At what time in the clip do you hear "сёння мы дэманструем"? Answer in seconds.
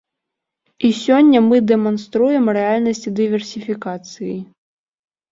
1.01-2.43